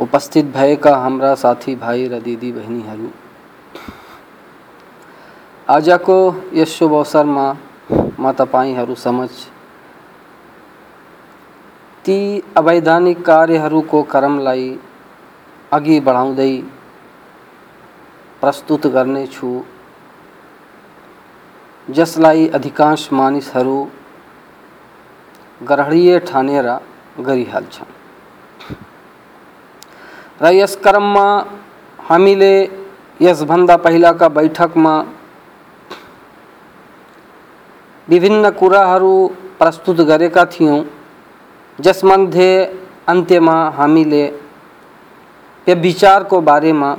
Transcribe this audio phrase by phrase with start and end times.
[0.00, 3.08] उपस्थित भएका हाम्रा साथी भाइ र दिदी बहिनीहरू
[5.68, 6.16] आजको
[6.54, 7.46] यस शुभ अवसरमा
[8.20, 9.38] म तपाईँहरू समक्ष
[12.04, 12.18] ती
[12.56, 14.68] अवैधानिक कार्यहरूको क्रमलाई
[15.72, 16.52] अघि बढाउँदै
[18.41, 19.49] प्रस्तुत गर्नेछु
[21.87, 23.83] जसलाई अधिकांश मानिसहरू
[25.61, 26.69] ग्रहणीय ठानेर
[27.19, 27.91] गरिहाल्छन्
[30.41, 31.27] र यस क्रममा
[31.99, 32.53] हामीले
[33.21, 34.95] यसभन्दा पहिलाका बैठकमा
[38.07, 39.13] विभिन्न कुराहरू
[39.59, 40.81] प्रस्तुत गरेका थियौँ
[41.79, 42.51] जसमध्ये
[43.07, 44.25] अन्त्यमा हामीले
[45.67, 46.93] व्यभिचारको बारेमा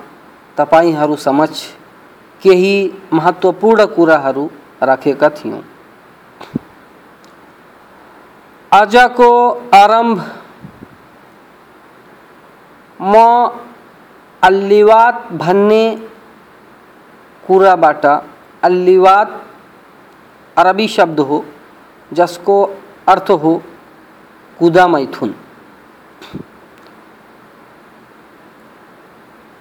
[0.59, 1.67] तपाईँहरू समक्ष
[2.43, 2.75] केही
[3.13, 4.47] महत्त्वपूर्ण कुराहरू
[4.83, 5.63] राखेका थियौँ।
[8.73, 9.31] आजको
[9.75, 10.21] आरंभ
[13.01, 13.15] म
[14.43, 15.85] अल्लिवात भन्ने
[17.45, 18.07] कुराबाट,
[18.63, 19.41] अल्लिवात
[20.57, 21.45] अरबी शब्द हो,
[22.11, 22.63] जसको
[23.09, 23.57] अर्थ हो
[24.59, 25.35] कुदा मैथुन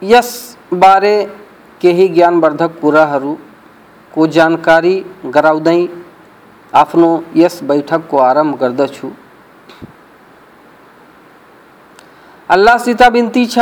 [0.02, 1.16] यस बारे
[1.82, 5.80] केही ज्ञानवर्धक कुराहरूको जानकारी गराउँदै
[6.74, 9.10] आफ्नो यस बैठकको आरंभ गर्दछु।
[12.50, 13.60] अल्लाहसित बिन्ती छ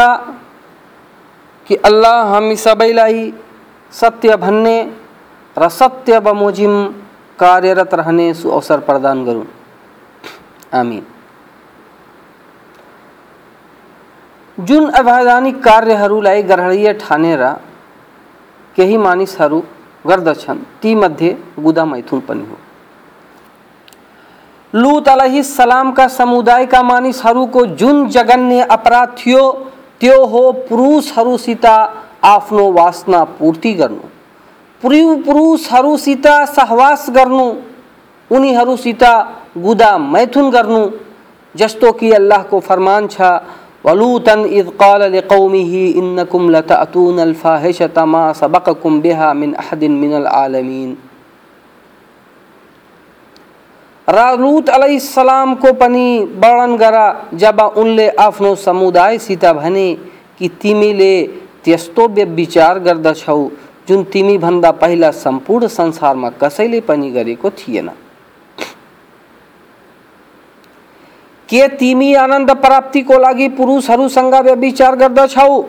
[1.68, 3.32] कि अल्लाह हामी सबैलाई
[3.94, 4.78] सत्य भन्ने
[5.58, 6.74] र सत्य बमोजिम
[7.40, 9.48] कार्यरत रहने सुअवसर प्रदान गरून्।
[10.74, 11.06] आमीन।
[14.60, 17.44] जुन अवैधानिक कार्यहरूलाई ग्रहणीय ठानेर
[18.76, 19.60] केही मानिसहरू
[20.06, 22.58] गर्दछन् तीमध्ये गुदा मैथुन पनि हो।
[24.74, 25.10] लुत
[25.46, 29.44] सलामका समुदायका मानिसहरूको जुन जगन्य अपराध थियो,
[30.02, 34.04] त्यो हो पुरुषहरूसित आफ्नो वासना पूर्ति गर्नु,
[34.84, 37.48] पुरु पुरुषहरूसित सहवास गर्नु,
[38.32, 39.04] उनीहरूसित
[39.58, 40.90] गुदा मैथुन गर्नु,
[41.56, 43.22] जस्तो कि अल्लाहको फरमान छ
[43.86, 50.98] वलूतन इद क़ाल लिक़ौमिही, इन्नकुम लतअतून अल-फाहिशत मा सबक़कुम बिहा मिन अहदिन मिनल आलमीन।
[54.08, 56.08] र लूत अलैहिस्सलामको पनि
[56.44, 59.88] वर्णन गरा, जब उनले आफ्नो समुदायसित भने
[60.40, 61.14] कि तिमीले
[61.64, 63.50] त्यस्तो व्यविचार गर्दछौ,
[63.88, 67.90] जुन तिमीभन्दा पहिला सम्पूर्ण संसारमा कसैले पनि गरेको थिएन।
[71.50, 75.62] के तिमी आनन्द प्राप्तिको लागि पुरुषहरूसँग व्यविचार गर्दछौ।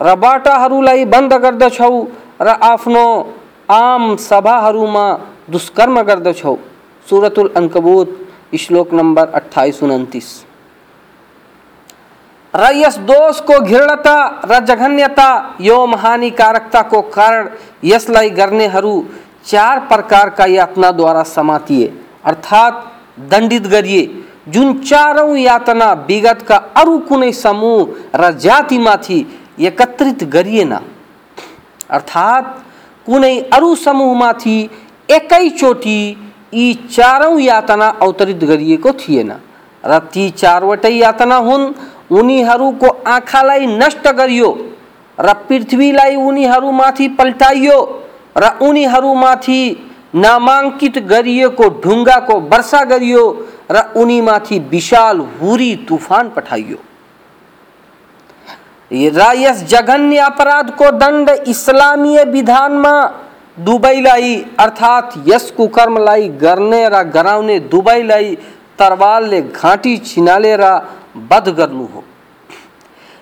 [0.00, 1.94] र बाटाहरूलाई बंद गर्दछौ
[2.42, 3.04] र आफ्नो
[3.70, 5.06] आम सभाहरूमा
[5.50, 6.56] दुष्कर्म गर्दछौ।
[7.06, 8.18] सुरतुल अङ्कबुत
[8.60, 10.28] श्लोक नम्बर अठाइस उन्तिस।
[12.54, 15.28] र यस दोषको घृणता र जघन्यता
[15.60, 17.48] यो महानिकारकताको कारण
[17.84, 18.94] यसलाई गर्नेहरू
[19.46, 21.86] चार प्रकारका यातनाद्वारा समातिए।
[22.24, 24.02] अर्थात् दण्डित गरिए।
[24.48, 29.18] जुन चारौँ यातना विगतका अरू कुनै समूह र जातिमाथि
[29.60, 30.72] एकत्रित गरिएन।
[31.90, 32.46] अर्थात्
[33.06, 34.56] कुनै अरू समूहमाथि
[35.10, 35.98] एकैचोटि
[36.54, 39.32] यी चारौँ यातना अवतरित गरिएको थिएन
[39.84, 41.72] र ती चारवटै यातना हुन्,
[42.10, 44.50] उनीहरूको आँखालाई नष्ट गरियो
[45.18, 47.78] र पृथ्वीलाई उनीहरूमाथि पल्टाइयो
[48.36, 49.60] र उनीहरूमाथि
[50.14, 53.24] नामाङ्कित गरिएको ढुङ्गाको वर्षा गरियो,
[53.70, 56.78] र उनीमाथि विशाल हुरी तुफान पठाइयो।
[58.90, 62.94] र यस जघन्य अपराधको दण्ड इस्लामीय विधानमा
[63.58, 67.58] दुवैलाई अर्थात् यस कुकर्मलाई गर्ने र, गराउने
[68.78, 70.62] तरवालले घाँटी छिनालेर
[71.30, 72.04] वध गर्नु हो।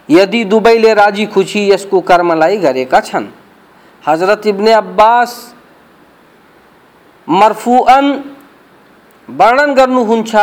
[0.09, 3.27] यदि दुवैले राज़ी खुसी यस कुकर्मलाई गरेका छन्,
[4.05, 5.55] हज़रत इब्ने अब्बास
[7.31, 8.07] मर्फुअन
[9.29, 10.37] वर्णन गर्नुहुन्छ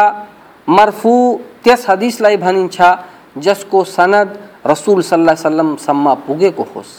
[0.70, 1.14] मर्फु
[1.64, 2.82] त्यस हदिसलाई भनिन्छ,
[3.38, 4.38] जसको सनद
[4.68, 6.94] रसुल सल्लाह सल्लमसम्म पुगेको होस्।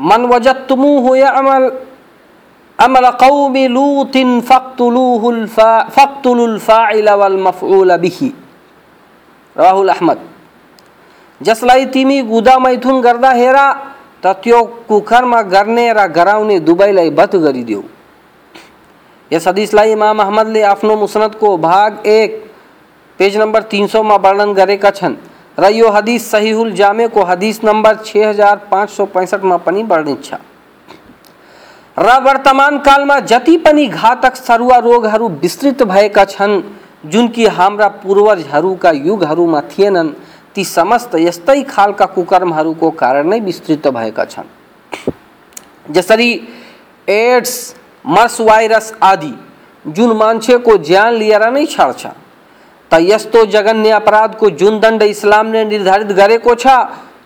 [0.00, 1.70] मन वजत्तुमु हो या अमल
[2.78, 8.32] अमर कौम लूतिन फ़क्तुलूहुल फ़क्तुलुल फ़ाइल वल मफ़ऊल बिही।
[9.56, 10.18] राहुल अहमद।
[11.40, 13.66] जसलाई तिमी गुदा मैथुन गर्दा हेरा
[14.24, 17.82] त्यो कुखरमा गर्ने र गराउने दुवैलाई बध गरिदेऊ
[19.30, 22.30] यस हदिसलाई इमाम अहमदले आफ्नो मुसनदको भाग एक,
[23.20, 25.16] पेज नम्बर तिन सौमा वर्णन गरेका छन्
[25.58, 30.34] र यो हदिस सहिहुल जामेको हदिस नम्बर छ हज़ार पाँच सौ पैँसठमा पनि वर्णित छ।
[31.96, 36.62] र वर्तमान कालमा जति पनि घातक सरुवा रोगहरू विस्तृत भएका छन्,
[37.06, 40.12] जुन कि हाम्रा पूर्वजहरूका युगहरूमा थिएनन्
[40.54, 44.48] ती समस्त यस्तै खालका कुकर्महरूको कारण नै विस्तृत भएका छन्।
[45.90, 46.30] जसरी
[47.08, 47.74] एड्स,
[48.04, 49.34] मर्स भाइरस आदि
[49.84, 52.06] जुन मान्छेको ज्यान लिएर नै छाड्छ,
[52.90, 56.66] त यस्तो जघन्य अपराधको जुन दण्ड इस्लामले निर्धारित गरेको छ,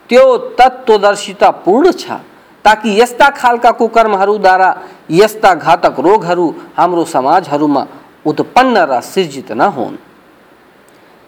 [0.09, 0.25] त्यो
[0.59, 2.21] तत्त्वदर्शितापूर्ण छ,
[2.65, 4.71] ताकि यस्ता खालका कुकर्महरूद्वारा
[5.11, 7.87] यस्ता घातक रोगहरू हाम्रो समाजहरूमा
[8.27, 9.97] उत्पन्न र सिर्जित नहुन्।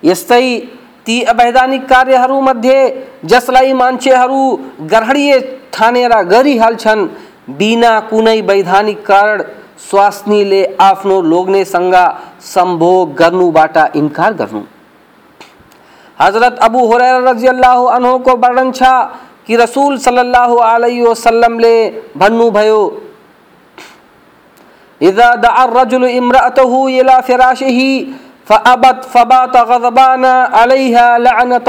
[0.02, 0.44] यस्तै
[1.06, 2.78] ती अवैधानिक कार्यहरूमध्ये
[3.24, 4.40] जसलाई मान्छेहरू
[4.90, 5.38] ग्रहणीय
[5.72, 7.06] ठानेर गरिहाल्छन्,
[7.48, 9.42] बिना कुनै वैधानिक कारण
[9.80, 11.94] स्वास्नीले आफ्नो लोग्नेसँग
[12.44, 14.62] सम्भोग गर्नुबाट इन्कार गर्नु।
[16.18, 18.82] हज़रत अबू हुरैरा रजियल्लाहु अन्हुको वर्णन छ
[19.46, 21.76] कि रसूल सल्लल्लाहु अलैहि वसल्लमले
[22.16, 22.80] भन्नुभयो,
[25.00, 27.90] इजा दअ रजुल इम्रअतहु इला फिराशिही
[28.46, 31.68] फअबत फबात गज़बाना अलैहा लअनत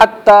[0.00, 0.40] हत्ता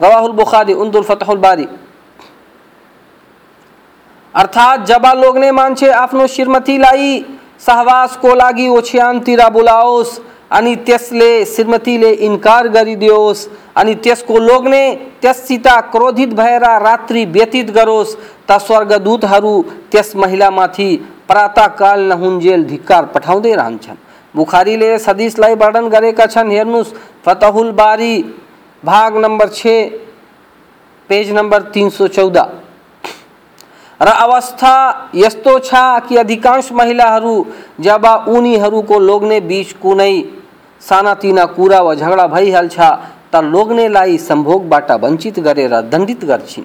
[0.00, 1.66] रवाहुल बुखारी उन्दुल फतहुल बारी
[4.34, 5.50] अर्थात जब लोग्ने
[6.78, 7.24] लाई
[7.60, 10.18] सहवास को लागी ओछियान ओछ्यानतिर बोलाओस्
[10.52, 13.46] अनि त्यसले श्रीमतीले इन्कार गरिदियोस्,
[13.76, 14.84] अनि त्यसको लोग्ने
[15.22, 18.16] त्यससित क्रोधित भएर रात्रि व्यतीत गरोस्,
[18.48, 19.54] त स्वर्गदूतहरू
[19.90, 20.90] त्यस महिलामाथि
[21.28, 23.96] प्रातःकाल नहुन्जेल धिक्कार पठाउँदै रहन्छन्।
[24.34, 26.92] बुखारीले सदिसलाई वर्णन गरेका छन्, हेर्नुहोस्,
[27.24, 28.14] फतहुल बारी,
[28.82, 29.66] भाग नम्बर छ,
[31.10, 32.36] पेज नम्बर तिन सौ चौध।
[34.00, 34.74] र अवस्था
[35.14, 35.74] यस्तो छ
[36.08, 37.34] कि अधिकांश महिलाहरू
[37.80, 40.14] जब उनीहरूको लोग्ने बिच कुनै
[40.82, 42.80] सानातिना कुरा वा झगडा भइहाल्छ
[43.32, 46.64] त लोग्नेलाई सम्भोगबाट वञ्चित गरेर दण्डित गर्छिन्।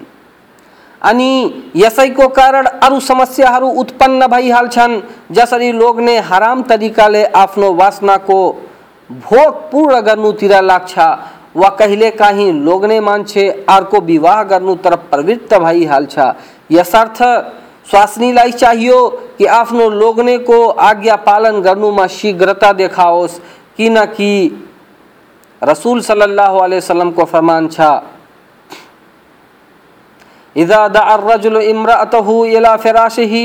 [1.02, 1.30] अनि
[1.76, 5.00] यसैको कारण अरू समस्याहरू उत्पन्न भइहाल्छन्
[5.34, 8.38] जसरी लोग्ने हराम तरिकाले आफ्नो वासनाको
[9.10, 10.98] भोग पूर्ण गर्नुतिर लाग्छ,
[11.56, 16.18] वा कहिलेकाहीँ लोग्ने मान्छे अर्को विवाह गर्नुतर्फ प्रवृत्त भइहाल्छ
[16.70, 17.22] यसर्थ,
[17.90, 18.98] स्वास्नीलाई चाहियो
[19.38, 23.40] कि आफ्नो लोग्नेको आज्ञा पालन गर्नुमा शीघ्रता देखाओस्
[23.78, 24.32] किनकि
[25.62, 27.90] रसूल सल्लल्लाहु अलैहि वसल्लम को फरमान छा।
[30.56, 33.44] इदा दर्रजुल इम्रअतहु इला फिराशिही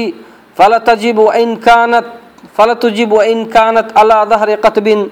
[0.57, 2.05] फलतजिब इन कानत,
[2.57, 5.09] फलतुजिब इन कानत अला दहर कतबिन।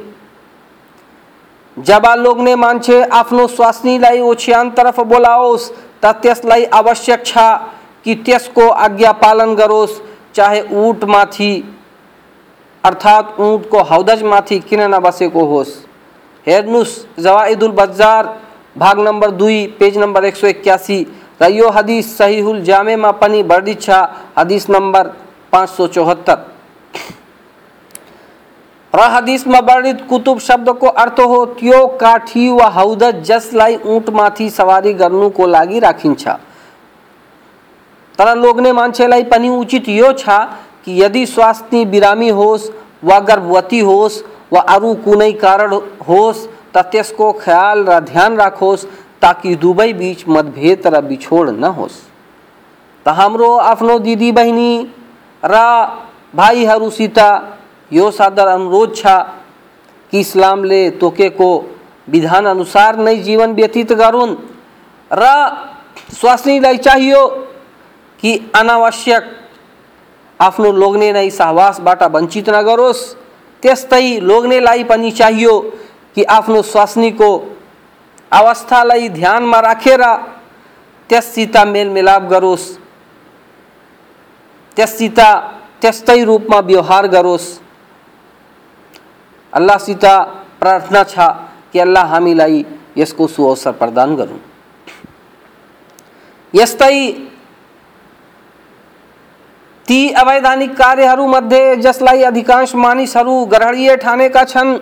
[1.78, 5.72] जब लोग्ने मान्छे आफ्नो स्वास्नीलाई ओछ्यान तरफ़ बोलाओस,
[6.04, 7.38] त त्यसलाई आवश्यक छ
[8.04, 10.00] कि त्यसको आज्ञा पालन गरोस्
[10.36, 11.81] चाहे ऊँटमाथि अर्थात्
[12.84, 15.74] ऊँटको हौदजमाथि किन नबसेको होस्
[16.48, 18.38] हेर्नुहोस् जवाइदुल बजार
[18.78, 21.06] भाग नम्बर दुई, पेज नम्बर एक सौ एक्कासी
[21.42, 23.90] र हदिस सहिहुल जामेमा पनि वर्णित छ,
[24.38, 25.08] हदिस नम्बर
[25.52, 26.38] पाँच सौ चौहत्तर।
[28.94, 35.48] र हदिसमा वर्णित कुतुब शब्दको अर्थ हो, त्यो काठी वा हौदज जसलाई ऊँटमाथि सवारी गर्नुको
[35.48, 36.28] लागि राखिन्छ
[38.20, 40.30] तर लोग्ने मान्छेलाई पनि उचित यो छ
[40.86, 42.70] कि यदि स्वास्थ्य बिरामी होस्,
[43.04, 44.22] वा गर्भवती होस्,
[44.54, 44.94] वा अरू
[45.36, 45.74] कारण
[46.08, 48.86] होस् त त्यसको ख्याल र ध्यान राखोस्,
[49.22, 51.98] ताकि दुवै बीच मतभेद र बिछोड नहोस्
[53.06, 54.72] त हाम्रो आफ्नो दिदी बहिनी,
[55.44, 55.56] र
[56.36, 57.20] भाइहरूसित
[57.92, 59.06] यो सादर अनुरोध छ
[60.14, 61.50] कि इस्लामले तोकेको
[62.08, 64.36] विधान अनुसार नै जीवन व्यतीत गरून्
[65.12, 65.28] र
[66.20, 67.28] स्वास्नीलाई चाहियो
[68.20, 69.24] कि अनावश्यक
[70.42, 73.02] आफ्नो लोग्ने नै सहवासबाट वञ्चित नगरोस्।
[73.64, 75.60] त्यस्तै लोग्नेलाई पनि चाहियो
[76.16, 77.30] कि आफ्नो स्वास्नीको
[78.32, 80.04] अवस्थालाई ध्यानमा राखेर
[81.10, 82.66] त्यससित मेलमिलाप गरोस्।
[84.78, 85.20] त्यससित,
[85.82, 87.48] त्यस्तै रूपमा व्यवहार गरोस्।
[89.54, 90.06] अल्लाहसित
[90.60, 91.20] प्रार्थना छ
[91.74, 92.64] कि अल्लाह हामीलाई
[92.98, 94.40] यसको सुअवसर प्रदान गरून्।
[96.54, 96.98] यस्तै
[99.92, 104.78] ती अवैधानिक कार्यहरूमध्ये जसलाई अधिकांश मानिसहरू ग्रहणीय ठानेका छन्।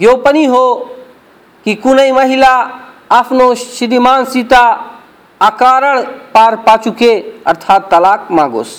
[0.00, 0.74] यो पनि हो
[1.66, 2.52] कि कुनै महिला
[3.10, 4.62] आफ्नो श्रीमान सीता
[5.40, 6.00] अकारण
[6.34, 7.12] पार पाचुके
[7.46, 8.74] अर्थात् तलाक मागोस्।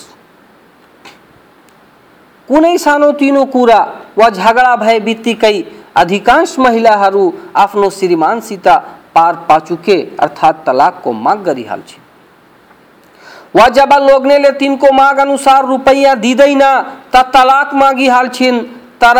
[2.48, 3.80] कुनै सानोतिनो कुरा
[4.18, 5.62] वा झगडा भए बित्तिकै
[5.94, 8.68] अधिकांश महिलाहरू आफ्नो श्रीमानसित
[9.14, 11.99] पार पाचुके अर्थात् तलाकको माग गरिहाल्छन्।
[13.54, 16.62] वा जब लोग्नेले तिनको माग अनुसार रुपैयाँ दिँदैन
[17.14, 18.60] त तलाक मागिहाल्छिन्
[19.02, 19.18] तर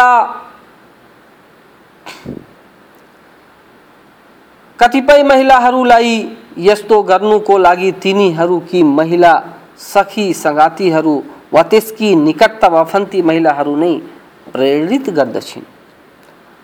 [4.78, 6.12] कतिपय महिलाहरूलाई
[6.58, 9.34] यस्तो गर्नुको लागि तिनीहरूकी महिला
[9.78, 11.16] सखी सङ्गातीहरू
[11.52, 13.92] वा त्यसकी निकट वफन्ती महिलाहरू नै
[14.52, 15.64] प्रेरित गर्दछिन्।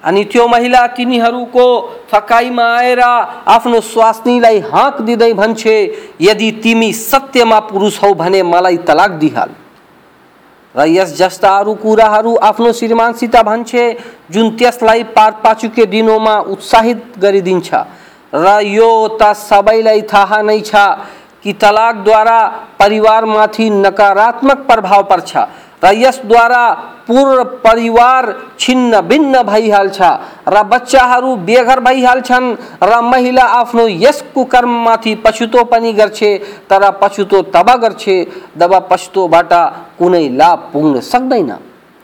[0.06, 1.66] अनि त्यो महिला तिनीहरूको
[2.10, 5.76] फकाइमा आएर आफ्नो स्वास्नीलाई हाँक दिँदै भन्छे,
[6.20, 9.50] यदि तिमी सत्यमा पुरुष हौ भने मलाई तलाक दिहाल
[10.75, 13.84] र यस जस्ता अरू कुराहरू आफ्नो श्रीमानसित भन्छे,
[14.30, 17.75] जुन त्यसलाई पार पाचुके दिनोमा उत्साहित गरिदिन्छ।
[18.34, 20.75] र यो त सबैलाई थाहा नै छ
[21.42, 22.40] कि तलाकद्वारा
[22.78, 25.32] परिवारमाथि नकारात्मक प्रभाव पर्छ।
[25.87, 26.62] र यसद्वारा
[27.07, 30.00] पूर्ण परिवार छिन्न भिन्न भइहाल्छ
[30.49, 32.47] र बच्चाहरू बेघर भइहाल्छन्
[32.83, 36.31] र महिला आफ्नो यस कुकर्ममाथि पछुतो पनि गर्छे,
[36.71, 38.16] तर पछुतो तब गर्छे
[38.59, 39.52] जब पछुतोबाट
[39.99, 41.52] कुनै लाभ पुग्न सक्दैन।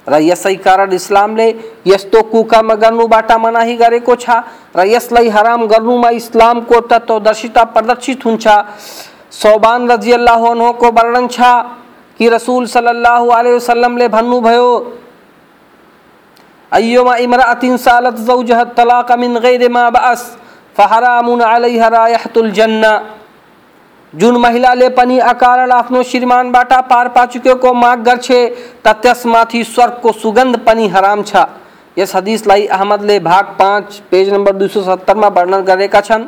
[0.07, 1.47] र यसै कारण इस्लामले
[1.87, 4.31] यस्तो कुकर्म गर्नुबाट मनाही गरेको छ
[4.77, 8.47] र यसलाई हराम गर्नुमा इस्लामको तत्वदर्शिता प्रदर्शित हुन्छ।
[9.33, 11.41] सोबान रज़ी अल्लाह को वर्णन छ
[12.19, 14.69] कि रसूल सल्लल्लाहु अलैहि वसल्लम ले भन्नु भयो,
[16.73, 20.23] अय्युमा इमरातिन सालत ज़ौजह तलाक मिन गैर मा बअस,
[20.76, 22.92] फहरामुन अलैहा रायहतुल जन्ना।
[24.12, 28.40] जुन महिलाले पनि अकारण आफ्नो श्रीमानबाट पार पाचुकेको माग गर्छे
[28.85, 31.45] त त्यसमाथि स्वर्गको सुगन्ध पनि हराम छ।
[31.97, 36.25] यस हदिसलाई अहमदले भाग पाँच, पेज नम्बर दुई सौ सत्तरमा वर्णन गरेका छन्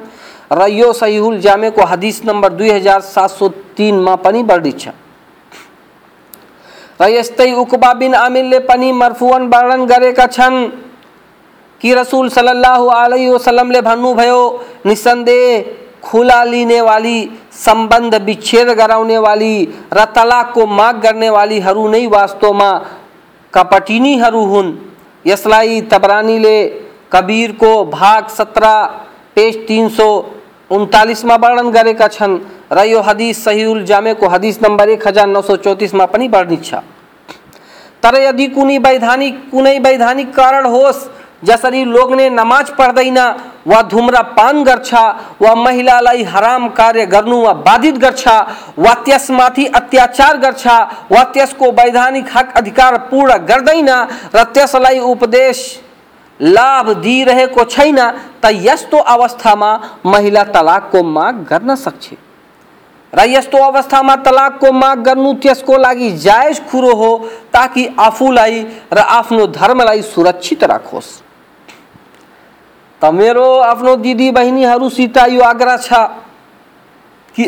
[0.53, 4.89] र यो सहिहुल जामेको हदिस नम्बर दुई हज़ार सात सौ तिनमा पनि वर्णित छ।
[7.01, 10.59] र यस्तै उकबा बिन आमिरले पनि मर्फुअन वर्णन गरेका छन्
[11.81, 14.43] कि रसूल सल्लल्लाहु अलैहि वसल्लमले भन्नुभयो
[14.87, 15.73] निसन्देह
[16.05, 17.19] खुला लिने वाली,
[17.53, 19.55] संबंध विच्छेद गराउने वाली
[19.93, 22.71] र तलाकको माग गर्ने वालीहरू नै वास्तवमा
[23.53, 24.73] कपटिनीहरू हुन्।
[25.25, 26.57] यसलाई तबरानीले
[27.13, 28.65] कबीरको भाग सत्र
[29.35, 30.09] पेज तिन सौ
[30.75, 32.39] उन्तालिसमा वर्णन गरेका छन्।
[32.73, 36.75] र यो हदिस सहीउल जामेको हदिस नम्बर एक हज़ार नौ सौ चौतिसमा पनि वर्णित छ।
[38.03, 41.09] तर यदि कुनै वैधानिक कुनै वैधानिक कारण होस्,
[41.45, 43.19] जसरी लोग्ने नमाज़ पढ्दैन
[43.67, 44.95] वा धुम्रपान गर्छ,
[45.41, 48.29] वा महिलालाई हराम कार्य गर्नुमा बाधित गर्छ,
[48.79, 50.67] वा त्यसमाथि अत्याचार गर्छ,
[51.13, 53.91] वा त्यसको वैधानिक हक अधिकार पूर्ण गर्दैन,
[54.35, 55.59] र त्यसलाई उपदेश
[56.41, 57.99] लाभ दिइरहेको छैन
[58.43, 59.71] त यस्तो अवस्थामा
[60.07, 62.15] महिला तलाकको माग गर्न सक्छ।
[63.13, 67.11] र यस्तो अवस्थामा तलाकको माग गर्नु त्यसको लागि जायज़ कुरो हो,
[67.53, 68.63] ताकि आफूलाई
[68.93, 71.11] र आफ्नो धर्मलाई सुरक्षित राखोस्।
[73.03, 75.93] त मेरो आफ्नो दिदी बहिनीहरूसित यो आग्रह छ
[77.37, 77.47] कि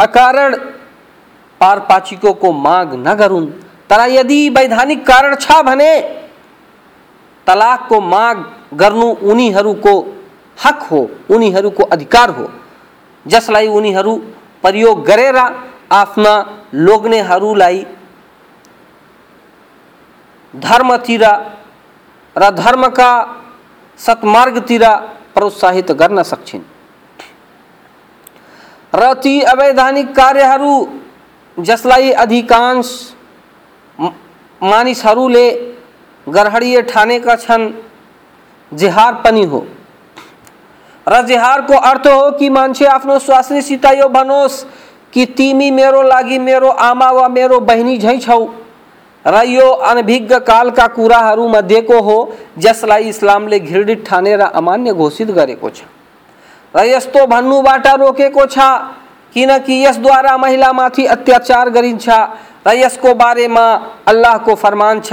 [0.00, 0.54] अकारण
[1.60, 3.46] पारपाचिको माग नगरून्
[3.90, 5.92] तर यदि वैधानिक कारण छ भने
[7.50, 8.36] तलाकको माग
[8.78, 9.94] गर्नु उनीहरूको
[10.58, 11.00] हक हो
[11.34, 12.46] उनीहरूको अधिकार हो।
[13.26, 14.14] जसलाई उनीहरू
[14.62, 15.36] प्रयोग गरेर
[15.92, 16.32] आफ्ना
[16.86, 17.84] लोग्नेहरूलाई
[20.54, 21.24] धर्मतिर
[22.36, 23.10] र धर्मका
[23.98, 24.84] सत्मार्गतिर
[25.34, 26.62] प्रोत्साहित गर्न सक्छन्।
[28.94, 30.72] र ती अवैधानिक कार्यहरू
[31.56, 32.88] जसलाई अधिकांश
[34.62, 35.46] मानिसहरूले
[36.30, 37.70] गरहडीय ठानेका छन्
[38.72, 39.66] जिहार पनि हो।
[41.06, 44.64] र जिहारको अर्थ हो कि मान्छे आफ्नो स्वास्नीसित यो भनोस्
[45.12, 48.44] कि तिमी मेरो लागि मेरो आमा वा मेरो बहिनी झैँ छौ।
[49.24, 52.18] र यो अनभिज्ञ कालका कुराहरूमध्येको हो,
[52.58, 55.82] जसलाई इस्लामले घृणित ठानेर अमान्य घोषित गरेको छ।
[56.74, 58.58] र यस्तो भन्नुबाट रोकेको छ,
[59.34, 62.08] किनकि यसद्वारा महिलामाथि अत्याचार गरिन्छ।
[62.66, 63.66] र यसको बारेमा
[64.06, 65.12] अल्लाहको फरमान छ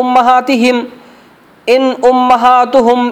[0.00, 0.76] उम्महातिहिम
[1.66, 3.00] इन उम्महातुहुम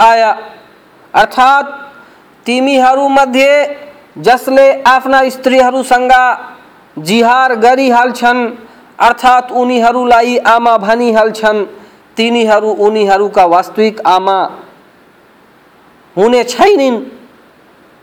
[0.00, 0.30] आया
[1.14, 1.64] अर्थात
[2.46, 3.52] तिमीहरू मध्ये
[4.18, 6.12] जसले आफ्ना स्त्रीहरूसँग
[6.98, 8.40] जिहार गरिहाल्छन्,
[8.98, 11.64] अर्थात् उनीहरूलाई आमा भनिहाल्छन्,
[12.16, 14.38] तिनीहरू उनीहरूका वास्तविक आमा
[16.16, 16.96] हुने छैनन्।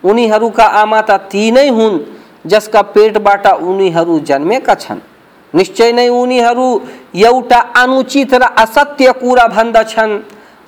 [0.04, 2.00] उनीहरूका आमा त ती नै हुन्,
[2.46, 5.00] जसका पेटबाट उनीहरू जन्मेका छन्।
[5.54, 6.68] निश्चय नै उनीहरू
[7.16, 10.14] एउटा अनुचित र असत्य कुरा भन्दछन्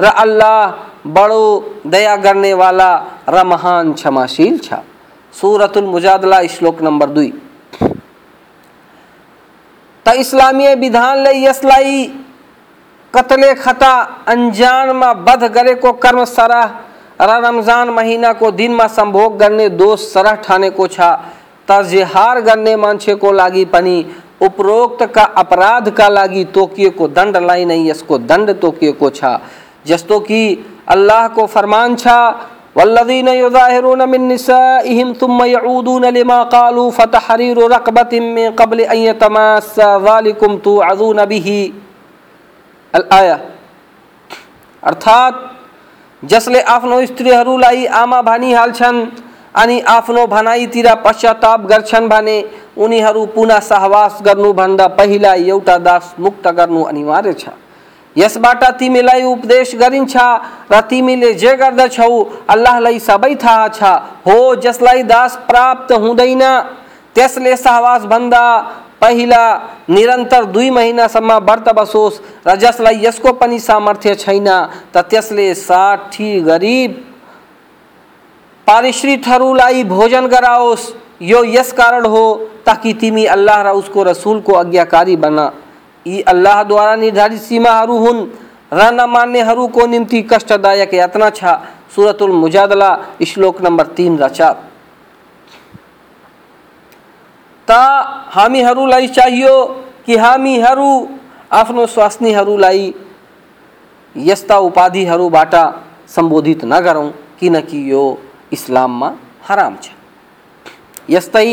[0.02, 0.60] र अल्लाह
[1.08, 1.44] बडो
[1.86, 2.92] दया गर्नेवाला
[3.30, 4.74] र महान क्षमाशील छ।
[5.34, 7.32] सुरतुल मुजादला, श्लोक नम्बर दुई।
[10.06, 12.06] त इस्लामीय विधानले यसलाई
[13.14, 13.94] कतले खता
[14.28, 16.64] अन्जानमा बध गरेको कर्म सरह
[17.20, 21.00] रमज़ान महिनाको दिनमा सम्भोग गर्ने दोष सरह ठानेको छ
[21.68, 23.98] त जिहार गर्ने मान्छेको लागि पनि
[24.42, 29.38] उपरोक्तका अपराधका लागि तोकिएको दण्डलाई नै यसको दण्ड तोकिएको छ।
[29.86, 30.42] जस्तो कि
[30.88, 32.08] अल्लाहको फरमान छ,
[32.78, 40.58] वल्लदीन युजाहिरून मिन निसाइहिम थुम्म यऊदून लिमा कालू फतहरीरु रकबतिन मिन क़ब्ल अन यतमास्सा ज़ालिकुम
[40.60, 41.62] तुअज़ून बिही।
[42.94, 43.40] अल, आया।
[44.84, 45.55] अर्थात
[46.24, 49.06] जसले आफ्नो स्त्रीहरूलाई आमा भनी हाल्छन्
[49.56, 52.38] अनि आफ्नो भनाइतिर पश्चाताप गर्छन् भने
[52.78, 57.50] उनीहरू पुनः सहवास गर्नुभन्दा पहिला एउटा दास मुक्त गर्नु अनिवार्य छ।
[58.16, 60.16] यसबाट तिमीलाई उपदेश गरिन्छ
[60.72, 62.12] र तिमीले जे गर्दछौ,
[62.50, 63.84] अल्लाहलाई सबै थाहा छ।
[64.26, 66.44] हो, जसलाई दास प्राप्त हुँदैन,
[67.16, 68.46] त्यसले सहवासभन्दा
[69.02, 69.44] पहिला
[69.88, 74.48] निरन्तर दुई महिनासम्म व्रत बसोस्। र जसलाई यसको पनि सामर्थ्य छैन।
[74.94, 76.92] त त्यसले साठी गरिब
[78.68, 82.24] पारिश्रितहरूलाई भोजन गराओस्। यो यस कारण हो
[82.66, 85.52] ताकि तिमी अल्लाह र उसको रसुलको आज्ञाकारी बना।
[86.06, 88.28] यी अल्लाहद्वारा निर्धारित सीमाहरू हुन्।
[88.74, 91.44] र नमान्नेहरूको निम्ति कष्टदायक यातना छ।
[91.96, 92.90] सुरतुल मुजादला,
[93.24, 94.75] श्लोक नम्बर तिन र चार।
[97.68, 97.72] त
[98.36, 99.56] हामीहरूलाई चाहियो
[100.06, 100.90] कि हामीहरू
[101.52, 102.94] आफ्नो स्वास्नीहरूलाई
[104.16, 105.56] यस्ता उपाधिहरूबाट
[106.08, 108.04] सम्बोधित नगरौँ, किनकि यो
[108.54, 109.10] इस्लाममा
[109.48, 109.90] हराम छ।
[111.10, 111.50] यस्तै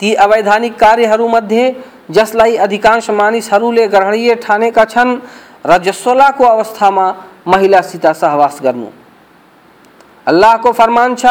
[0.00, 1.64] ती अवैधानिक कार्यहरूमध्ये,
[2.10, 5.16] जसलाई अधिकांश मानिसहरूले ग्रहणीय ठानेका छन्
[5.66, 7.06] र जसोलाको अवस्थामा
[7.46, 8.88] महिलासित सहवास गर्नु।
[10.26, 11.26] अल्लाहको फरमान छ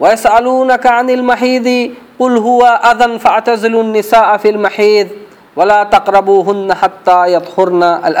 [0.00, 1.80] वयसअलूनका अनिल महीदी
[2.18, 5.10] कुल हुवा अदन फअतज़िलुन निसाअ फिल महीद
[5.56, 8.16] वला तक़रबूहुन्न हत्ता यतहुरन अल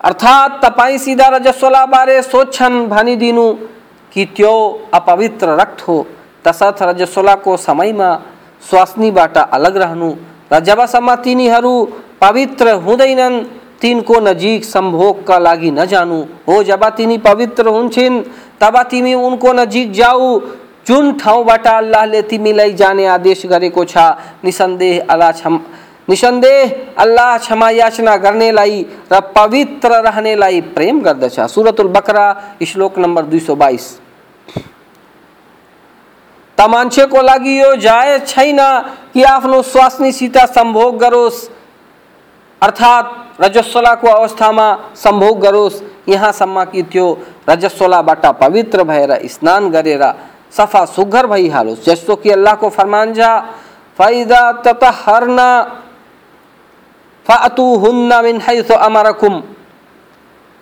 [0.00, 3.46] अर्थात तपाईँ सिधा रजस्वला बारे सोच्छन् भनिदिनु
[4.12, 4.54] कि त्यो
[4.94, 5.96] अपवित्र रक्त हो,
[6.44, 8.10] तसर्थ रजस्वलाको समयमा
[8.62, 10.10] स्वास्नीबाट अलग रहनु
[10.52, 11.72] र जबसम्म तिनीहरू
[12.20, 13.42] पवित्र हुँदैनन्
[13.82, 18.22] तिनको नजिक सम्भोगका लागि नजानु हो जब तिनी पवित्र हुन्छन्
[18.60, 20.38] तब तिमी उनको नजिक जाऊ
[20.88, 23.96] जुन ठाउँबाट अल्लाहले तिमीलाई जाने आदेश गरेको छ।
[24.44, 25.60] निसन्देह अल्लाह क्षम
[26.08, 26.60] निसन्देह
[26.96, 28.76] अल्लाह क्षमा याचना गर्नेलाई
[29.12, 32.26] र पवित्र रहनेलाई प्रेम गर्दछ सुरतुल बकरा
[32.64, 33.84] श्लोक नम्बर दुई सौ बाइस
[36.58, 38.60] त मान्छेको लागि यो जायज़ छैन
[39.12, 41.38] कि आफ्नो स्वास्नीसित सम्भोग गरोस्।
[42.62, 47.06] अर्थात् रजस्वलाको अवस्थामा सम्भोग गरोस्। यहाँसम्म कि त्यो
[47.48, 50.04] रजस्वलाबाट पवित्र भएर स्नान गरेर।
[50.52, 53.28] सफ़ा सुग्घर भइहालोस् जस्तो कि अल्लाहको फरमान छ
[53.98, 55.48] फैदा ततहरना
[57.26, 59.34] फअतुहुन्न मिन हैसु अमरकुम।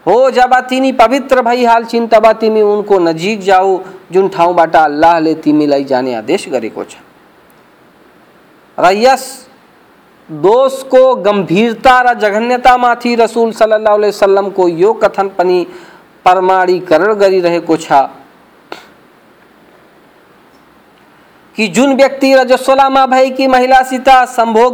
[0.07, 3.79] हो जब तिनी पवित्र भइहाल्छिन् तब तिमी उनको नजिक जाऊ
[4.13, 6.97] जुन ठाउँबाट अल्लाहले तिमीलाई जाने आदेश गरेको छ।
[8.79, 9.25] र यस
[10.29, 15.59] दोषको गम्भीरता र जघन्यतामाथि रसुल सल्लाह वसल्लमको यो कथन पनि
[16.27, 17.93] प्रमाणीकरण गरिरहेको छ।
[21.57, 24.09] कि जुन व्यक्ति रजस्वलामा भएकी महिलासित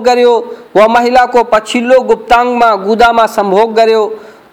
[0.07, 0.38] गर्यो,
[0.77, 4.05] वा महिलाको पछिल्लो गुप्ताङ्गमा, गुदामा सम्भोग गर्यो,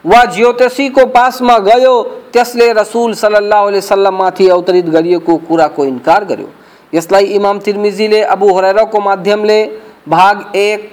[0.06, 2.02] वा ज्योतिषीको पासमा गयो,
[2.34, 6.50] त्यसले रसुल सल्लाह वसल्लममाथि अवतरित गरिएको कुराको इन्कार गर्यो।
[6.94, 9.64] यसलाई इमाम तिर्मिजीले अबु हुरैराको माध्यमले
[10.08, 10.92] भाग एक,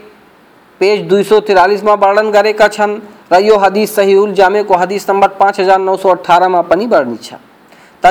[0.80, 2.98] पेज दुई सौ तिरालिसमा वर्णन गरेका छन्
[3.32, 7.22] र यो हदिस सहीउल जामेको हदिस नम्बर पाँच हज़ार नौ सौ अठारमा पनि वर्णित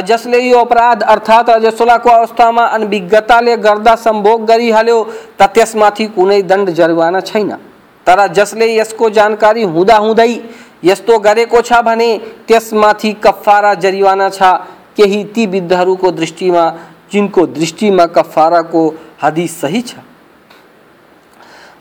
[0.02, 4.98] जसले यो अपराध, अर्थात् रजस्वलाको अवस्थामा अनभिज्ञताले गर्दा सम्भोग गरिहाल्यो
[5.40, 7.52] त त्यसमाथि कुनै दण्ड जरिवाना छैन।
[8.08, 10.34] तर जसले यसको जानकारी हुँदाहुँदै
[10.84, 12.10] यस्तो गरेको छ भने
[12.48, 14.42] त्यसमाथि कफारा जरिवाना छ।
[14.98, 16.64] केही ती वृद्धहरूको दृष्टिमा,
[17.12, 18.82] जिनको दृष्टिमा कफाराको
[19.22, 19.96] सही छ।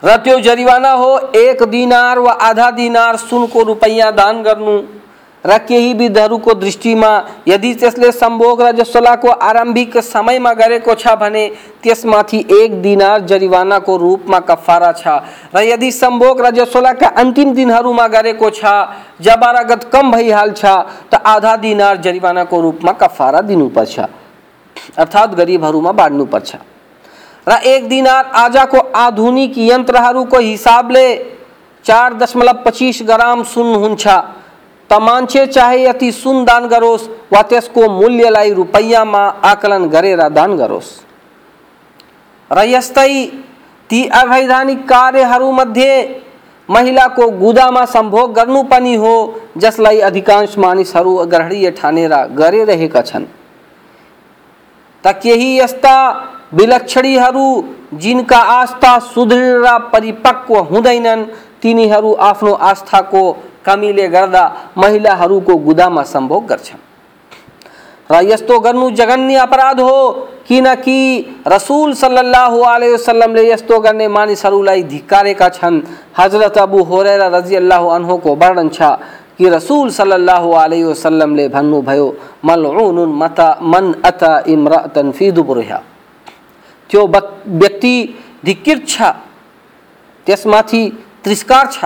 [0.05, 4.77] र त्यो जरिवाना हो, एक दिनार वा आधा दिनार सुनको रुपैयाँ दान गर्नु।
[5.45, 7.11] र केही विधहरूको दृष्टिमा
[7.49, 11.45] यदि त्यसले सम्भोग र जसोलाको आरम्भिक समयमा गरेको छ भने,
[11.83, 15.07] त्यसमाथि एक दिनार जरिवानाको रूपमा कफारा छ।
[15.55, 18.65] र यदि सम्भोग र जसोलाका अन्तिम दिनहरूमा गरेको छ
[19.21, 20.65] जब रगत कम भइहाल्छ
[21.13, 23.99] त आधा दिनार जरिवानाको रूपमा कफारा दिनुपर्छ
[24.99, 26.55] अर्थात् गरिबहरूमा बाँड्नुपर्छ
[27.47, 31.07] र एक दिनार आजाको आधुनिक यन्त्रहरूको हिसाबले
[31.85, 34.07] चार दशमलव पच्चिस ग्राम सुन हुन्छ।
[34.95, 40.91] त मान्छे चाहे यति सुन दान गरोस् वा त्यसको मूल्यलाई रुपैयाँमा आकलन गरेर दान गरोस्।
[42.51, 43.27] र यस्तै
[43.91, 45.95] ती अवैधानिक कार्यहरूमध्ये
[46.69, 49.15] महिलाको गुदामा सम्भोग गर्नु पनि हो
[49.59, 53.25] जसलाई अधिकांश मानिसहरू ग्रहणीय ठानेर गरिरहेका छन्।
[55.05, 55.97] त केही यस्ता
[56.55, 57.47] विलक्षणीहरू
[57.99, 61.25] जिनका आस्था सुदृढ र परिपक्व हुँदैनन्,
[61.63, 63.25] तिनीहरू आफ्नो आस्थाको
[64.77, 66.83] महिलाहरूको गुदामा सम्भोग गर्छन्।
[68.11, 70.11] र यस्तो गर्नु जघन्य अपराध हो,
[70.49, 71.01] किनकि
[71.49, 75.83] रसुल सल्लल्लाहु अलैहि वसल्लमले यस्तो गर्ने मानिसहरूलाई धिक्कारेका छन्।
[76.19, 78.83] हज़रत अबु होरेरा रज़ी अल्लाह अनहुको वर्णन छ
[79.39, 80.85] कि रसूल सल्लल्लाहु अलैहि
[81.49, 82.07] भन्नुभयो
[82.45, 85.31] मलउनुन मता, मन अत इमरातन फ़ी
[86.91, 87.97] त्यो व्यक्ति
[88.45, 89.03] धिक्कित छ,
[90.27, 90.83] त्यसमाथि
[91.25, 91.85] तिरस्कार छ।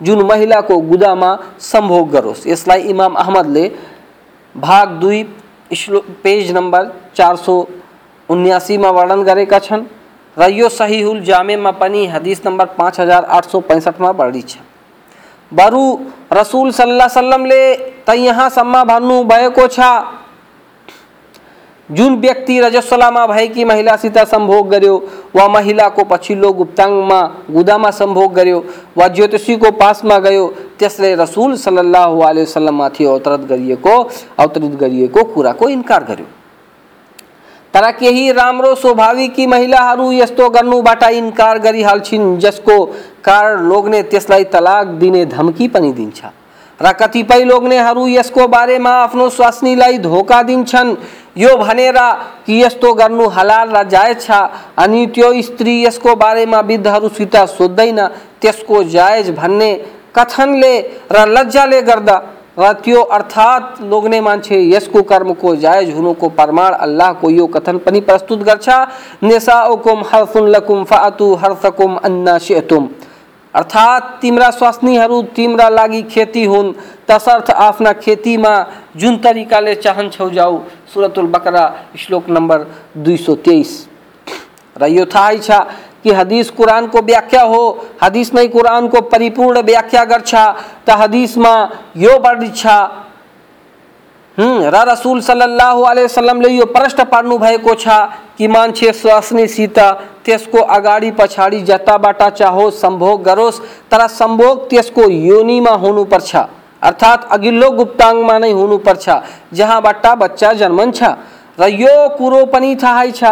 [0.00, 1.30] जुन महिलाको गुदामा
[1.62, 3.64] सम्भोग गरोस्। यसलाई इमाम अहमदले
[4.54, 5.22] भाग दुई
[6.22, 7.54] पेज नंबर चार सौ
[8.28, 9.84] उन्यासीमा वर्णन गरेका छन्
[10.36, 14.58] र यो सहिहुल जामेमा पनि हदिस नम्बर पाँच हज़ार आठ सौ पैँसठमा बढी छ।
[15.52, 15.82] बरु
[16.32, 17.62] रसुल सल्लाह सल्लमले
[18.06, 19.80] त यहाँसम्म भन्नुभएको छ
[21.90, 24.96] जुन व्यक्ति रजस्वलामा भएकी महिलासित सम्भोग गर्यो,
[25.36, 27.20] वा महिलाको पछिल्लो गुप्ताङ्गमा,
[27.50, 28.64] गुदामा सम्भोग गर्यो,
[28.96, 30.46] वा ज्योतिषीको पासमा गयो,
[30.78, 36.26] त्यसले रसुल सल्लाह आलसम्ममाथि अवतरित गरिएको अवतरित गरिएको कुराको इन्कार गर्यो।
[37.74, 42.84] तर केही राम्रो स्वाभाविकी महिलाहरू यस्तो गर्नुबाट इन्कार गरिहाल्छिन्, जसको
[43.24, 46.24] कारण लोग्ने त्यसलाई तलाक दिने धम्की पनि दिन्छ।
[46.82, 50.96] र कतिपय लोग्नेहरू यसको बारेमा आफ्नो स्वास्नीलाई धोका दिन्छन्।
[51.36, 51.98] यो भनेर
[52.46, 54.30] कि यस्तो गर्नु हलाल र जायज़ छ?
[54.78, 58.00] अनि त्यो स्त्री यसको बारेमा वृद्धहरूसित सोध्दैन,
[58.40, 59.72] त्यसको जायज़ भन्ने
[60.16, 60.74] कथनले
[61.12, 62.16] र लज्जाले गर्दा
[62.58, 68.42] र त्यो अर्थात् लोग्ने मान्छे यसको कर्मको जायज़ हुनुको प्रमाण अल्लाहको यो कथन पनि प्रस्तुत
[68.42, 68.68] गर्छ।
[69.22, 72.88] नेसाउकुम हर्फुन लकुम फातु हर्फकुम अन्ना शिअतुम।
[73.54, 76.72] अर्थात् तिम्रा स्वास्नीहरू तिम्रा लागि खेती हुन्,
[77.08, 78.54] तसर्थ आफ्ना खेतीमा
[78.96, 80.58] जुन तरिकाले चाहन्छौ जाऊ
[80.96, 81.64] सुरतुल बकरा,
[81.98, 82.66] श्लोक नम्बर
[82.98, 83.72] दुई सौ तेइस
[84.76, 85.04] र यो
[86.02, 87.62] कि हदीस कुरान को व्याख्या हो,
[88.02, 90.34] हदीस में कुरान को परिपूर्ण व्याख्या गर्छ
[90.86, 91.52] त हदीसमा
[91.96, 92.66] यो वर्णित छ
[94.38, 97.88] र रसुल सल्लाह वसल्लमले यो प्रश्न पार्नु भएको छ
[98.38, 99.78] कि मान्छे स्वास्नीसित
[100.24, 106.36] त्यसको अगाडि पछाडि जताबाट चाहो सम्भोग गरोस्, तर सम्भोग त्यसको योनिमा हुनुपर्छ
[106.82, 109.08] अर्थात् अघिल्लो गुप्ताङ्गमा नै हुनुपर्छ
[109.52, 111.02] जहाँबाट बच्चा जन्मन्छ
[111.60, 113.24] र यो कुरो पनि थाहै छ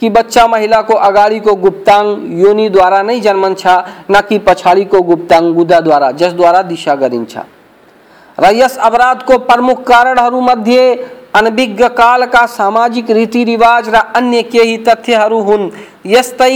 [0.00, 2.04] कि बच्चा महिलाको अगाडिको गुप्ताङ
[2.40, 3.66] योनिद्वारा नै जन्मन्छ
[4.10, 7.34] न कि पछाडिको गुप्ताङ गुदाद्वारा जसद्वारा दिशा गरिन्छ।
[8.38, 10.84] र यस अपराधको प्रमुख कारणहरूमध्ये
[11.34, 15.70] अनभिज्ञ कालका सामाजिक रीतिरिवाज र अन्य केही तथ्यहरू हुन्।
[16.06, 16.54] यस्तै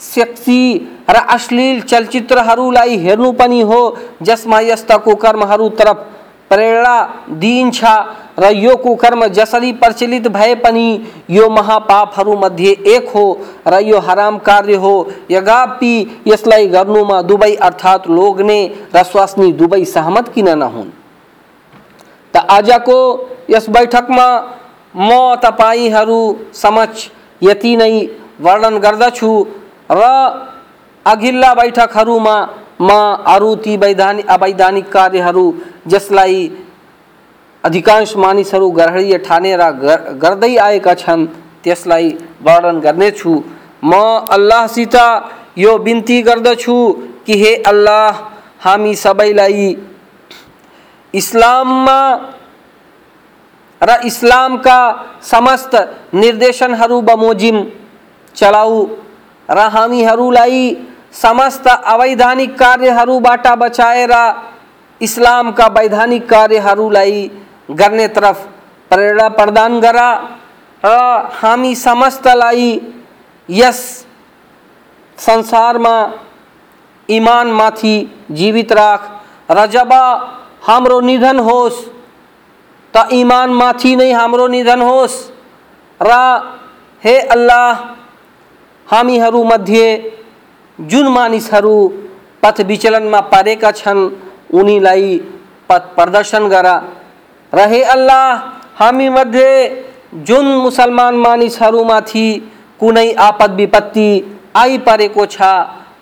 [0.00, 0.62] सेक्सी
[1.10, 3.80] र अश्लील चलचित्रहरूलाई हेर्नु पनि हो,
[4.22, 6.04] जसमा यस्ता कुकर्महरू तरफ़
[6.50, 6.96] प्रेरणा
[7.40, 7.84] दिइन्छ
[8.38, 10.86] र यो कुकर्म जसरी प्रचलित भए पनि
[11.30, 13.24] यो महापापहरूमध्ये एक हो
[13.66, 14.94] र यो हराम कार्य हो।
[15.30, 18.60] यद्यपि यसलाई गर्नुमा दुवै अर्थात् लोग्ने
[18.94, 20.90] र स्वास्नी दुवै सहमत किन नहुन्?
[22.34, 22.98] त आजको
[23.50, 24.28] यस बैठकमा
[24.96, 25.10] म
[25.42, 26.20] तपाईँहरू
[26.54, 27.08] समक्ष
[27.42, 27.94] यति नै
[28.40, 29.32] वर्णन गर्दछु।
[29.90, 30.02] र
[31.54, 32.36] बैठकहरूमा
[32.80, 32.90] म
[33.26, 35.46] अरू ती वैधानिक अवैधानिक कार्यहरू,
[35.86, 36.50] जसलाई
[37.64, 39.62] अधिकांश मानिसहरू ग्रहणीय ठानेर
[40.22, 41.26] गर्दै छन्,
[41.64, 42.08] त्यसलाई
[42.42, 43.32] वर्णन गर्नेछु।
[43.82, 43.92] म
[44.30, 44.96] अल्लाहसित
[45.58, 46.76] यो बिन्ती गर्दछु
[47.26, 48.10] कि हे अल्लाह,
[48.60, 49.76] हामी सबैलाई
[51.14, 52.00] इस्लाममा
[53.80, 54.78] र इस्लामका
[55.22, 55.74] समस्त
[56.14, 57.56] निर्देशनहरू बमोजिम
[58.36, 58.86] चलाऊ।
[59.48, 60.60] र हामीहरूलाई
[61.14, 64.12] समस्त अवैधानिक कार्यहरूबाट बचाएर
[65.00, 67.30] इस्लामका वैधानिक कार्यहरूलाई
[67.78, 68.40] गर्ने तरफ़
[68.90, 70.08] प्रेरणा प्रदान गरा
[70.82, 70.94] र
[71.34, 72.70] हामी समस्तलाई
[73.48, 73.80] यस
[75.18, 75.96] संसारमा
[77.08, 77.96] इमानमाथि
[78.32, 79.10] जीवित राख
[79.50, 79.92] र जब
[80.62, 81.76] हाम्रो निधन होस्,
[82.94, 85.14] त इमानमाथि नै हाम्रो निधन होस्।
[86.00, 86.12] र
[87.02, 87.84] हे अल्लाह
[88.88, 89.86] हामीहरूमध्ये
[90.78, 91.76] जुन मानिसहरू
[92.42, 94.08] पथ विचलनमा परेका छन्,
[94.54, 95.16] उनीलाई
[95.68, 96.66] पथ प्रदर्शन गर।
[97.52, 98.28] रहे अल्लाह,
[98.78, 99.50] हामी मध्ये
[100.26, 102.28] जुन मुसलमान मानिसहरूमाथि
[102.80, 104.08] कुनै आपद विपत्ति
[104.56, 105.42] आइपरेको छ,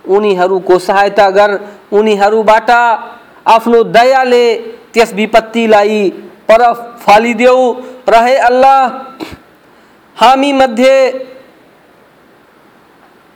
[0.06, 1.58] उनीहरूको सहायता गर।
[1.92, 2.70] उनीहरूबाट
[3.46, 4.46] आफ्नो दयाले
[4.94, 6.08] त्यस विपत्तिलाई
[6.48, 7.72] पर फालिदेऊ।
[8.08, 8.80] रहे अल्लाह,
[10.16, 10.96] हामी मध्ये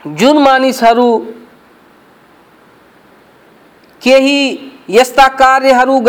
[0.03, 1.17] जुन मानिसहरू
[4.01, 4.41] केही
[4.89, 5.99] यस्ता कार्यहरू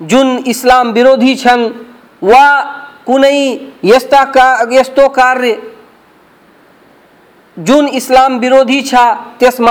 [0.00, 1.34] जुन इस्लाम विरोधी
[2.22, 2.46] वा
[3.06, 3.38] कुनै
[3.84, 5.56] यस्ता का, यस्तो कार्य,
[7.56, 8.94] जुन इस्लाम विरोधी छ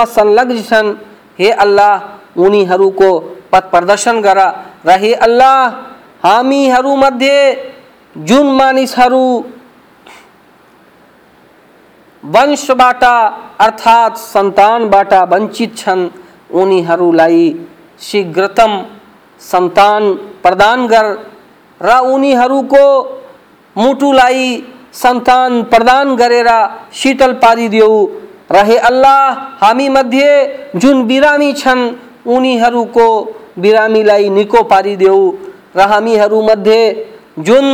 [0.06, 0.94] संलग्न छन्,
[1.38, 1.94] हे अल्लाह,
[2.38, 3.10] उनीहरूको
[3.52, 4.38] पथ प्रदर्शन गर।
[4.86, 5.58] र अल्लाह
[6.22, 7.38] हामीहरूमध्ये
[8.16, 9.24] जुन मानिसहरू
[12.22, 16.08] वंशबाट अर्थात् सन्तानबाट वञ्चित छन्
[16.54, 17.42] उनीहरूलाई
[18.00, 18.72] शीघ्रतम
[19.40, 20.02] सन्तान
[20.42, 21.06] प्रदान गर
[21.80, 22.84] र उनीहरूको
[23.76, 24.46] मुटुलाई
[24.94, 26.48] सन्तान प्रदान गरेर
[26.94, 27.94] शीतल पारिदेऊ
[28.52, 30.30] रहे अल्लाह, हामी मध्ये
[30.76, 31.82] जुन बिरामी छन्
[32.28, 33.08] उनीहरूको
[33.58, 35.20] बिरामीलाई निको पारिदेऊ
[35.76, 36.82] र हामीहरूमध्ये
[37.40, 37.66] जुन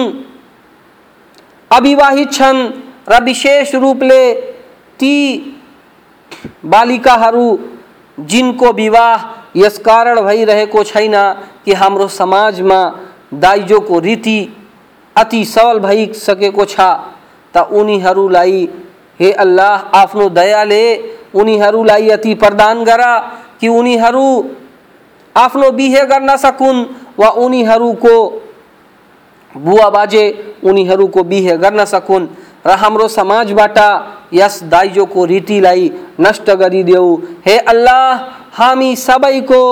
[1.70, 2.32] अविवाहित
[3.24, 4.22] विशेष रूपले
[5.00, 5.16] ती
[6.64, 7.58] बालिकाहरू
[8.18, 9.24] जिनको विवाह
[9.56, 11.14] यस कारण भइरहेको छैन
[11.64, 12.80] कि हाम्रो समाजमा
[13.34, 14.40] दाइजोको रीति
[15.16, 16.80] अति सबल भइसकेको छ,
[17.54, 18.68] त उनीहरूलाई
[19.20, 20.84] हे अल्लाह आफ्नो दयाले
[21.34, 23.02] उनीहरूलाई अति प्रदान गर
[23.60, 24.26] कि उनीहरू
[25.36, 26.84] आफ्नो बिहे गर्न सकुन्
[27.18, 28.14] वा उनीहरूको
[29.54, 30.24] बुवा बाजे
[30.64, 32.28] उनीहरूको बिहे गर्न सकुन्।
[32.64, 33.78] र हाम्रो समाजबाट
[34.34, 35.90] यस दाइजोको रीतिलाई
[36.20, 37.14] नष्ट गरिदेऊ
[37.46, 38.12] हे अल्लाह,
[38.52, 39.62] हामी सबैको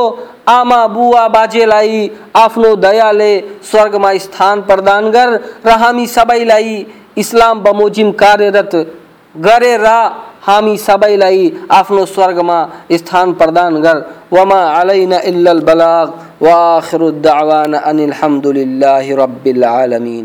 [0.49, 3.33] आमा बुवा बाजेलाई आफ्नो दयाले
[3.70, 5.31] स्वर्गमा स्थान प्रदान गर
[5.66, 6.75] र हामी सबैलाई
[7.18, 8.75] इस्लाम बमोजिम कार्यरत
[9.35, 9.87] गरेर
[10.46, 12.59] हामी सबैलाई आफ्नो स्वर्गमा
[12.92, 13.96] स्थान प्रदान गर।
[14.33, 16.09] वमा अलैना इल्लल बलाग।
[16.42, 20.25] वा आखिरु दावाना अनिल हम्दुलिल्लाहि रब्बिल आलमीन।